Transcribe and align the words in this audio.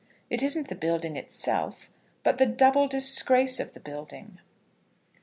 It 0.31 0.41
isn't 0.41 0.67
the 0.67 0.73
building 0.73 1.15
itself, 1.15 1.91
but 2.23 2.39
the 2.39 2.47
double 2.47 2.87
disgrace 2.87 3.59
of 3.59 3.73
the 3.73 3.79
building." 3.79 4.39